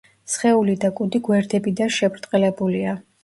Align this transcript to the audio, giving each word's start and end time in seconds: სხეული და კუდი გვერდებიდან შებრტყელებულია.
სხეული 0.35 0.73
და 0.85 0.89
კუდი 0.99 1.21
გვერდებიდან 1.27 1.93
შებრტყელებულია. 1.99 2.97